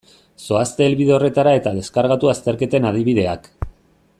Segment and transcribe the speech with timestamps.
[0.45, 3.51] Zoazte helbide horretara eta deskargatu azterketen adibideak.